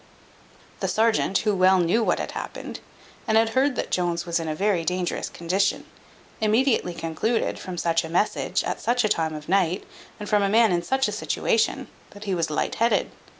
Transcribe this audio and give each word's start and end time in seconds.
The 0.79 0.87
serjeant, 0.87 1.37
who 1.37 1.53
well 1.53 1.77
knew 1.77 2.01
what 2.03 2.17
had 2.17 2.31
happened, 2.31 2.79
and 3.27 3.37
had 3.37 3.49
heard 3.49 3.75
that 3.75 3.91
Jones 3.91 4.25
was 4.25 4.39
in 4.39 4.47
a 4.47 4.55
very 4.55 4.83
dangerous 4.83 5.29
condition, 5.29 5.85
immediately 6.39 6.95
concluded, 6.95 7.59
from 7.59 7.77
such 7.77 8.03
a 8.03 8.09
message, 8.09 8.63
at 8.63 8.81
such 8.81 9.03
a 9.03 9.09
time 9.09 9.35
of 9.35 9.47
night, 9.47 9.83
and 10.19 10.27
from 10.27 10.41
a 10.41 10.49
man 10.49 10.71
in 10.71 10.81
such 10.81 11.07
a 11.07 11.11
situation, 11.11 11.87
that 12.15 12.23
he 12.23 12.33
was 12.33 12.49
light 12.49 12.73
headed. 12.81 13.11